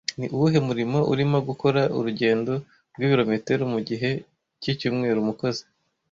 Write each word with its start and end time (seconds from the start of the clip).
Ni 0.19 0.27
uwuhe 0.33 0.59
murimo 0.67 0.99
urimo 1.13 1.37
gukora 1.49 1.81
urugendo 1.97 2.53
rw'ibirometero 2.95 3.63
mugihe 3.73 4.09
cyicyumweru 4.61 5.17
Umukozi 5.21 5.63